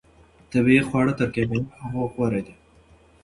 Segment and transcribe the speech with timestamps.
[0.51, 2.55] طبیعي خواړه تر کیمیاوي هغو غوره دي.